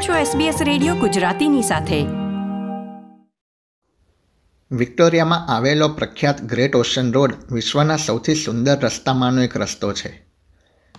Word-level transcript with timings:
છો 0.00 0.12
SBS 0.12 0.54
radio 0.64 0.94
ગુજરાતીની 0.94 1.62
સાથે. 1.62 2.06
વિક્ટોરિયામાં 4.70 5.48
આવેલો 5.48 5.88
પ્રખ્યાત 5.88 6.42
ગ્રેટ 6.42 6.76
ઓશન 6.76 7.12
રોડ 7.12 7.34
વિશ્વના 7.52 7.96
સૌથી 7.96 8.34
સુંદર 8.34 8.80
રસ્તામાંનો 8.80 9.42
એક 9.42 9.56
રસ્તો 9.56 9.92
છે. 9.92 10.24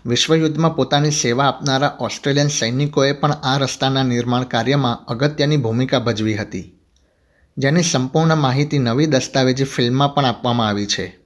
વિશ્વયુદ્ધમાં 0.06 0.76
પોતાની 0.76 1.12
સેવા 1.12 1.46
આપનારા 1.46 1.98
ઓસ્ટ્રેલિયન 2.00 2.48
સૈનિકોએ 2.48 3.12
પણ 3.12 3.32
આ 3.32 3.58
રસ્તાના 3.58 4.04
નિર્માણ 4.04 4.44
કાર્યમાં 4.44 5.06
અગત્યની 5.06 5.58
ભૂમિકા 5.58 6.00
ભજવી 6.00 6.36
હતી. 6.36 6.80
જેની 7.58 7.84
સંપૂર્ણ 7.84 8.36
માહિતી 8.36 8.80
નવી 8.80 9.06
દસ્તાવેજી 9.06 9.64
ફિલ્મમાં 9.64 10.16
પણ 10.16 10.26
આપવામાં 10.26 10.68
આવી 10.68 10.86
છે. 10.86 11.20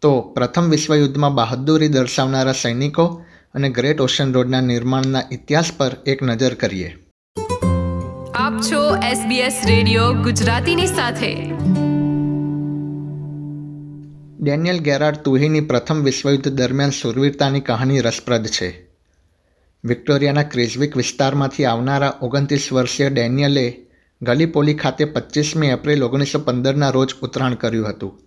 તો 0.00 0.20
પ્રથમ 0.20 0.70
વિશ્વયુદ્ધમાં 0.70 1.34
બહાદુરી 1.34 1.88
દર્શાવનારા 1.88 2.52
સૈનિકો 2.52 3.22
અને 3.54 3.68
ગ્રેટ 3.68 4.00
ઓશન 4.00 4.32
રોડના 4.32 4.60
નિર્માણના 4.60 5.22
ઇતિહાસ 5.32 5.72
પર 5.76 5.96
એક 6.06 6.22
નજર 6.22 6.54
કરીએ. 6.54 6.96
આપ 8.34 8.60
છો 8.60 8.96
SBS 8.96 9.54
રેડિયો 9.66 10.12
ગુજરાતીની 10.12 10.86
સાથે. 10.86 11.34
ડેનિયલ 14.40 14.78
ગેરાર્ડ 14.78 15.16
તુહીની 15.16 15.60
પ્રથમ 15.60 16.02
વિશ્વયુદ્ધ 16.02 16.48
દરમિયાન 16.48 16.90
શૂરવીરતાની 16.90 17.60
કહાની 17.60 18.00
રસપ્રદ 18.00 18.46
છે. 18.46 18.86
વિક્ટોરિયાના 19.84 20.42
ક્રિઝવિક 20.42 20.96
વિસ્તારમાંથી 20.96 21.64
આવનારા 21.64 22.18
ઓગણત્રીસ 22.22 22.72
વર્ષીય 22.72 23.10
ડેનિયલે 23.10 23.86
ગલીપોલી 24.22 24.74
ખાતે 24.74 25.04
પચીસમી 25.04 25.66
એપ્રિલ 25.66 26.02
ઓગણીસો 26.02 26.38
પંદરના 26.38 26.90
રોજ 26.90 27.14
ઉતરાણ 27.22 27.54
કર્યું 27.54 27.88
હતું. 27.88 28.20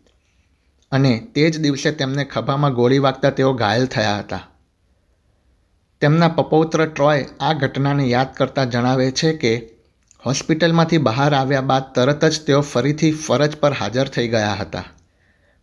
અને 0.91 1.27
તે 1.35 1.49
જ 1.49 1.59
દિવસે 1.59 1.91
તેમને 1.91 2.23
ખભામાં 2.23 2.73
ગોળી 2.73 2.99
વાગતા 2.99 3.29
તેઓ 3.29 3.53
ઘાયલ 3.53 3.85
થયા 3.85 4.19
હતા. 4.19 4.49
તેમના 6.01 6.27
પપૌત્ર 6.27 6.85
ટ્રોય 6.85 7.25
આ 7.39 7.53
ઘટનાને 7.53 8.03
યાદ 8.07 8.33
કરતા 8.35 8.65
જણાવે 8.65 9.11
છે 9.11 9.33
કે, 9.33 9.53
હોસ્પિટલમાંથી 10.25 10.97
બહાર 10.97 11.33
આવ્યા 11.33 11.61
બાદ 11.61 11.83
તરત 11.95 12.25
જ 12.25 12.41
તેઓ 12.41 12.61
ફરીથી 12.61 13.11
ફરજ 13.11 13.55
પર 13.55 13.73
હાજર 13.73 14.07
થઈ 14.07 14.27
ગયા 14.27 14.53
હતા 14.53 14.83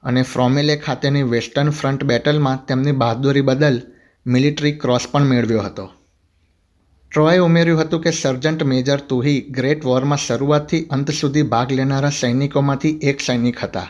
અને 0.02 0.22
ફ્રોમેલે 0.22 0.76
ખાતેની 0.76 1.22
વેસ્ટર્ન 1.22 1.70
ફ્રન્ટ 1.70 2.04
બેટલમાં 2.04 2.66
તેમની 2.66 2.92
બહાદુરી 2.92 3.40
બદલ 3.40 3.80
મિલિટરી 4.26 4.72
ક્રોસ 4.72 5.06
પણ 5.12 5.22
મેળવ્યો 5.22 5.62
હતો. 5.62 5.86
ટ્રોએ 7.12 7.38
ઉમેર્યું 7.38 7.80
હતું 7.80 8.00
કે 8.00 8.10
સર્જન્ટ 8.10 8.62
મેજર 8.62 9.00
તુહી 9.00 9.40
ગ્રેટ 9.40 9.84
વોરમાં 9.84 10.18
શરૂઆતથી 10.18 10.86
અંત 10.90 11.10
સુધી 11.10 11.42
ભાગ 11.42 11.72
લેનારા 11.72 12.10
સૈનિકોમાંથી 12.10 12.98
એક 13.02 13.20
સૈનિક 13.20 13.58
હતા. 13.58 13.88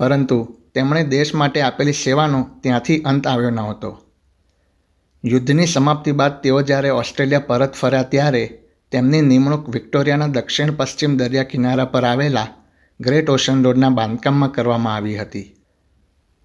પરંતુ 0.00 0.38
તેમણે 0.74 1.04
દેશ 1.04 1.34
માટે 1.34 1.60
આપેલી 1.62 1.92
સેવાનો 1.92 2.48
ત્યાંથી 2.62 3.02
અંત 3.02 3.26
આવ્યો 3.26 3.50
ન 3.50 3.58
હતો. 3.58 4.05
યુદ્ધની 5.26 5.66
સમાપ્તિ 5.66 6.12
બાદ 6.12 6.42
તેઓ 6.42 6.62
જ્યારે 6.62 6.90
ઓસ્ટ્રેલિયા 6.90 7.38
પરત 7.38 7.74
ફર્યા 7.74 8.02
ત્યારે 8.02 8.58
તેમની 8.92 9.20
નિમણૂક 9.22 9.68
વિક્ટોરિયાના 9.68 10.26
દક્ષિણ 10.26 10.70
પશ્ચિમ 10.70 11.16
દરિયા 11.16 11.42
કિનારા 11.42 11.84
પર 11.84 12.04
આવેલા 12.04 12.46
ગ્રેટ 13.00 13.30
ઓશન 13.30 13.64
રોડના 13.64 13.88
બાંધકામમાં 13.88 14.52
કરવામાં 14.52 14.94
આવી 14.94 15.16
હતી. 15.16 15.56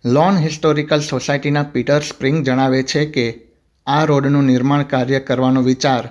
લોન 0.06 0.38
હિસ્ટોરિકલ 0.38 1.00
સોસાયટીના 1.00 1.64
પીટર 1.64 2.00
સ્પ્રિંગ 2.00 2.46
જણાવે 2.46 2.84
છે 2.84 3.06
કે 3.06 3.40
આ 3.88 4.06
રોડનું 4.06 4.44
નિર્માણ 4.44 4.84
કાર્ય 4.84 5.20
કરવાનો 5.20 5.62
વિચાર 5.62 6.09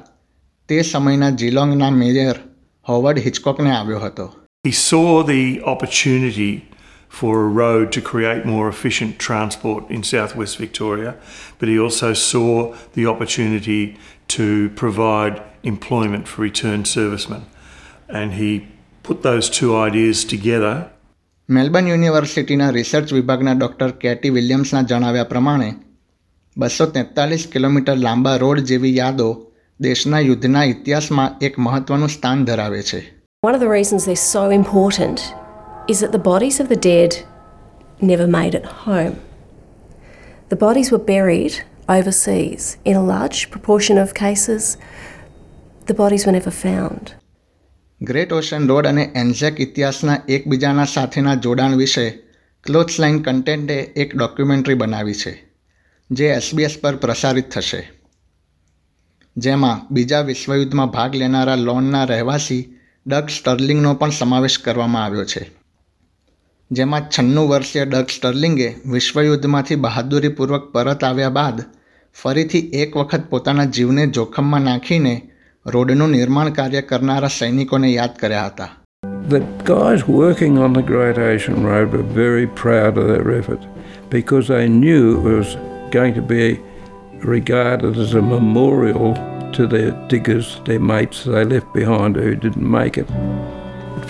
તે 0.69 0.83
સમયના 0.83 1.31
જીલોંગના 1.31 1.91
મેયર 1.91 2.37
હોવર્ડ 2.89 3.19
હિચકોકને 3.19 3.71
આવ્યો 3.71 3.99
હતો. 3.99 4.33
He 4.67 4.73
saw 4.73 5.27
the 5.33 5.61
opportunity 5.65 6.70
for 7.10 7.34
a 7.42 7.50
road 7.64 7.92
to 7.92 8.02
create 8.02 8.46
more 8.46 8.68
efficient 8.68 9.20
transport 9.20 9.90
in 9.90 10.04
southwest 10.04 10.58
Victoria, 10.58 11.16
but 11.60 11.70
he 11.70 11.80
also 11.80 12.14
saw 12.14 12.74
the 12.94 13.06
opportunity 13.06 13.98
to 14.28 14.70
provide 14.76 15.42
employment 15.64 16.28
for 16.28 16.42
returned 16.42 16.88
servicemen. 16.88 17.46
And 18.10 18.34
he 18.34 18.68
put 19.04 19.24
those 19.24 19.50
two 19.50 19.72
ideas 19.88 20.26
together 20.26 20.76
Melbourne 21.50 21.88
યુનિવર્સિટીના 21.88 22.68
research 22.76 23.12
વિભાગના 23.14 23.52
doctor 23.58 23.92
Katie 24.04 24.30
વિલિયમ્સના 24.38 24.82
જણાવ્યા 24.92 25.24
પ્રમાણે 25.34 25.68
બસો 26.58 26.86
તેતાલીસ 26.96 27.48
kilometre 27.56 27.98
લાંબા 28.06 28.38
road 28.44 28.64
જેવી 28.72 28.94
યાદો 28.98 29.30
દેશના 29.80 30.20
યુદ્ધના 30.30 30.64
ઇતિહાસમાં 30.74 31.36
એક 31.48 31.60
મહત્વનું 31.68 32.14
સ્થાન 32.18 32.46
ધરાવે 32.50 32.84
છે 32.92 33.02
One 33.44 33.56
of 33.58 33.62
the 33.66 33.74
reasons 33.78 34.08
they're 34.08 34.28
so 34.36 34.44
important 34.62 35.20
is 35.91 36.01
that 36.01 36.13
the 36.13 36.25
bodies 36.25 36.61
of 36.61 36.69
the 36.69 36.81
dead 36.85 37.17
never 38.03 38.27
made 38.29 38.55
it 38.55 38.67
home. 38.85 39.17
The 40.51 40.57
bodies 40.57 40.91
were 40.93 41.05
buried 41.07 41.55
overseas. 41.89 42.77
In 42.85 42.97
a 42.97 43.05
large 43.05 43.51
proportion 43.51 43.99
of 43.99 44.15
cases, 44.15 44.77
the 45.87 45.95
bodies 45.95 46.27
were 46.27 46.37
never 46.39 46.53
found. 46.59 47.15
Great 48.01 48.33
ocean 48.33 48.67
road 48.71 48.87
અને 48.87 49.05
Anzac 49.23 49.59
ઇતિહાસના 49.61 50.15
એકબીજાના 50.37 50.85
સાથેના 50.95 51.35
જોડાણ 51.47 51.75
વિશે 51.81 52.07
cloth 52.67 52.95
line 53.03 53.19
કન્ટેન્ટે 53.27 53.77
એક 54.05 54.15
documentary 54.15 54.79
બનાવી 54.83 55.19
છે 55.23 55.33
જે 56.11 56.31
એસબીએસ 56.39 56.75
પર 56.83 56.97
પ્રસારિત 57.05 57.49
થશે 57.55 57.83
જેમાં 59.37 59.87
બીજા 59.97 60.23
વિશ્વયુદ્ધમાં 60.31 60.95
ભાગ 60.97 61.23
લેનારા 61.23 61.63
લોનના 61.67 62.05
રહેવાસી 62.13 62.63
ડગ 63.07 63.37
સ્ટર્લિંગનો 63.37 63.95
પણ 63.95 64.19
સમાવેશ 64.21 64.59
કરવામાં 64.65 65.05
આવ્યો 65.05 65.27
છે 65.33 65.43
જેમાં 66.71 67.07
છન્નું 67.15 67.47
વર્ષીય 67.51 67.85
ડગ 67.85 68.13
સ્ટર્લિંગે 68.17 68.67
વિશ્વયુદ્ધમાંથી 68.93 69.79
બહાદુરીપૂર્વક 69.85 70.67
પરત 70.75 71.03
આવ્યા 71.09 71.33
બાદ 71.39 71.59
ફરીથી 72.17 72.61
એક 72.83 72.93
વખત 73.01 73.25
પોતાના 73.33 73.65
જીવને 73.79 74.05
જોખમમાં 74.19 74.69
નાખીને 74.71 75.15
રોડનું 75.67 76.15
નિર્માણ 76.17 76.53
કાર્ય 76.59 76.83
કરનારા 76.91 77.33
સૈનિકોને 77.39 77.91
યાદ 77.95 78.15
કર્યા 78.23 78.47
હતા 78.47 78.71
The 79.35 79.43
guys 79.73 80.07
working 80.21 80.63
on 80.67 80.79
the 80.79 80.87
Great 80.93 81.19
Ocean 81.27 81.59
Road 81.71 81.93
were 81.97 82.09
very 82.23 82.47
proud 82.63 83.03
of 83.03 83.13
their 83.13 83.29
effort 83.41 83.67
because 84.17 84.55
they 84.55 84.67
knew 84.81 85.05
it 85.15 85.39
was 85.39 85.57
going 85.99 86.15
to 86.21 86.27
be 86.35 86.47
regarded 87.37 88.05
as 88.05 88.15
a 88.15 88.29
memorial 88.35 89.17
to 89.57 89.67
their 89.75 89.91
diggers, 90.13 90.59
their 90.69 90.85
mates 90.93 91.25
they 91.25 91.45
left 91.55 91.73
behind 91.81 92.23
who 92.27 92.37
didn't 92.47 92.71
make 92.81 92.97
it. 93.05 93.11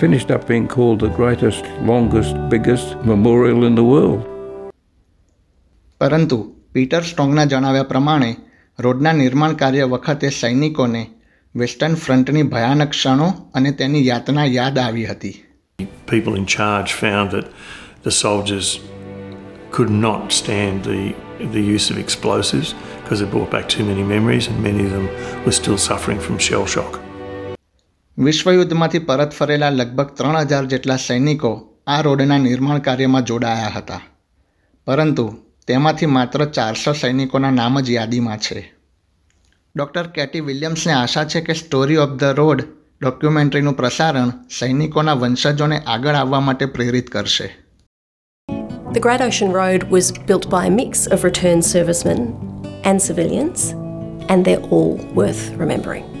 finished 0.04 0.30
up 0.30 0.46
being 0.52 0.66
called 0.76 0.98
the 1.00 1.12
greatest, 1.18 1.64
longest, 1.90 2.34
biggest 2.54 2.88
memorial 3.12 3.64
in 3.70 3.74
the 3.80 3.86
world. 3.92 4.20
પરંતુ 6.00 6.38
Peter 6.74 7.02
સ્ટ્રોંગના 7.10 7.44
જણાવ્યા 7.52 7.90
પ્રમાણે 7.92 8.30
રોડના 8.78 9.12
નિર્માણ 9.22 9.58
કાર્ય 9.62 9.84
વખતે 9.94 10.30
સૈનિકોને 10.40 11.02
western 11.54 11.94
ફ્રન્ટની 12.04 12.46
ભયાનક 12.54 12.90
ક્ષણો 12.94 13.28
અને 13.60 13.70
તેની 13.80 14.06
યાતના 14.10 14.46
યાદ 14.58 14.78
આવી 14.86 15.06
હતી 15.12 15.36
people 16.06 16.34
in 16.34 16.46
charge 16.46 16.92
found 16.92 17.30
that 17.30 17.46
the 18.02 18.10
soldiers 18.10 18.80
could 19.70 19.90
not 19.90 20.32
stand 20.32 20.84
the, 20.84 21.14
the 21.38 21.60
use 21.60 21.90
of 21.90 21.98
explosives 21.98 22.74
because 23.02 23.20
it 23.20 23.30
brought 23.30 23.50
back 23.50 23.68
too 23.68 23.84
many 23.84 24.02
memories 24.02 24.46
and 24.46 24.62
many 24.62 24.84
of 24.84 24.90
them 24.90 25.08
were 25.44 25.52
still 25.52 25.78
suffering 25.78 26.18
from 26.18 26.38
shell 26.38 26.66
shock. 26.66 27.00
વિશ્વયુદ્ધમાંથી 28.23 28.99
પરત 28.99 29.31
ફરેલા 29.31 29.69
લગભગ 29.69 30.09
ત્રણ 30.09 30.37
હજાર 30.39 30.65
જેટલા 30.65 30.95
સૈનિકો 30.95 31.69
આ 31.87 32.01
રોડના 32.01 32.37
નિર્માણ 32.37 32.77
કાર્યમાં 32.77 33.25
જોડાયા 33.25 33.71
હતા. 33.75 34.01
પરંતુ 34.87 35.35
તેમાંથી 35.67 36.05
માત્ર 36.05 36.45
ચારસો 36.45 36.93
સૈનિકોના 36.93 37.51
નામ 37.51 37.79
જ 37.79 37.89
યાદીમાં 37.89 38.37
છે. 38.37 38.73
ડૉક્ટર 39.75 40.07
કેટી 40.07 40.39
વિલિયમ્સને 40.39 40.93
આશા 40.93 41.23
છે 41.23 41.41
કે 41.41 41.53
સ્ટોરી 41.53 41.97
ઓફ 41.97 42.09
ધ 42.09 42.23
રોડ 42.23 42.63
ડોક્યુમેન્ટરીનું 43.01 43.73
પ્રસારણ 43.73 44.29
સૈનિકોના 44.59 45.13
વંશજોને 45.13 45.79
આગળ 45.79 46.13
આવવા 46.13 46.39
માટે 46.39 46.65
પ્રેરિત 46.65 47.09
કરશે. 47.09 47.49
The 48.93 48.99
Great 48.99 49.27
Ocean 49.29 49.51
Road 49.51 49.91
was 49.91 50.13
built 50.29 50.49
by 50.49 50.65
a 50.65 50.69
mix 50.69 51.07
of 51.07 51.23
returned 51.23 51.65
servicemen 51.65 52.25
and 52.85 53.01
civilians, 53.01 53.69
and 54.29 54.45
they're 54.45 54.65
all 54.71 54.99
worth 55.15 55.57
remembering. 55.57 56.20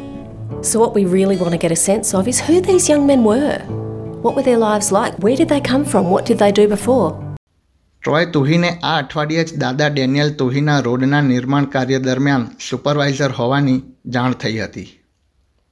So, 0.62 0.80
what 0.80 0.94
we 0.94 1.04
really 1.04 1.36
want 1.36 1.52
to 1.52 1.58
get 1.58 1.72
a 1.72 1.80
sense 1.82 2.14
of 2.14 2.28
is 2.28 2.40
who 2.40 2.60
these 2.60 2.88
young 2.88 3.06
men 3.06 3.22
were. 3.24 3.58
What 4.24 4.34
were 4.36 4.42
their 4.42 4.58
lives 4.58 4.90
like? 4.92 5.14
Where 5.18 5.36
did 5.36 5.48
they 5.48 5.60
come 5.60 5.84
from? 5.84 6.10
What 6.10 6.24
did 6.26 6.38
they 6.38 6.52
do 6.52 6.66
before? 6.68 7.08
ટ્રોય 8.02 8.26
તુહીને 8.34 8.68
આ 8.88 8.90
અઠવાડિયે 9.02 9.44
જ 9.48 9.56
દાદા 9.62 9.86
Daniel 9.94 10.28
તુહીના 10.40 10.74
રોડના 10.86 11.20
નિર્માણ 11.30 11.64
કાર્ય 11.72 11.98
દરમિયાન 12.04 12.44
supervisor 12.66 13.32
હોવાની 13.38 13.74
જાણ 14.16 14.36
થઈ 14.42 14.58
હતી 14.66 14.86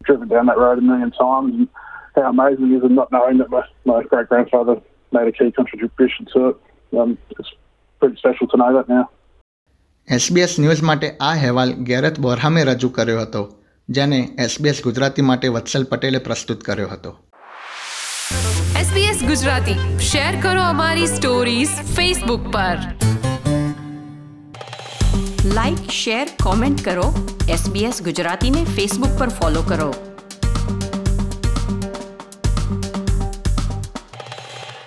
driven 0.00 0.28
down 0.28 0.46
that 0.46 0.58
road 0.64 0.78
a 0.78 0.86
million 0.90 1.12
times 1.20 1.52
and 1.58 1.68
how 2.16 2.24
amazing 2.30 2.72
is 2.78 2.82
it 2.88 2.94
not 3.00 3.08
knowing 3.14 3.38
that 3.42 3.50
my, 3.54 3.62
my 3.92 4.00
great 4.10 4.28
grandfather 4.28 4.76
made 5.12 5.28
a 5.32 5.34
key 5.38 5.50
contribution 5.60 6.26
to 6.32 6.40
it. 6.48 6.56
Um, 6.98 7.18
it's 7.30 7.52
pretty 8.00 8.16
special 8.16 8.46
to 8.52 8.56
know 8.62 8.70
that 8.78 8.88
now. 8.96 9.04
SBS 10.08 10.54
news 10.60 10.82
માટે 10.88 11.06
આ 11.10 11.30
અહેવાલ 11.34 11.70
ગેરત 11.90 12.16
બોરહામે 12.20 12.64
રજૂ 12.70 12.88
કર્યો 12.96 13.20
હતો 13.20 13.42
જેને 13.89 14.29
SBS 14.39 14.81
Gujarati 14.83 15.21
માટે 15.21 15.47
વત્સલ 15.47 15.83
પટેલે 15.83 16.17
પ્રસ્તુત 16.17 16.63
કર્યો 16.63 16.87
હતો. 16.87 17.17
એસબીએસ 18.79 19.23
ગુજરાતી. 19.23 19.99
શેર 19.99 20.41
કરો 20.41 20.61
અમારી 20.61 21.07
સ્ટોરીઝ 21.07 21.67
ફેસબુક 21.67 22.47
પર. 22.47 22.77
લાઇક 25.45 25.89
શેર 25.91 26.27
કોમેન્ટ 26.43 26.85
કરો 26.85 27.37
એસબીએસ 27.49 28.03
ગુજરાતીને 28.03 28.63
ફેસબુક 28.63 29.19
પર 29.19 29.29
ફોલો 29.29 29.61
કરો. 29.61 29.93